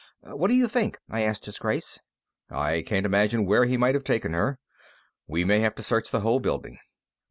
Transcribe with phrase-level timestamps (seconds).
[0.23, 1.99] "What do you think?" I asked His Grace.
[2.49, 4.57] "I can't imagine where he might have taken her.
[5.27, 6.79] We may have to search the whole building."